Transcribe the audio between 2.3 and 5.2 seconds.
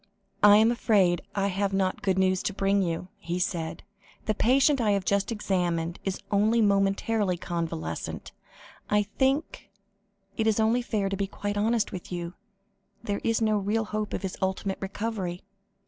to bring you," he said. "The patient I have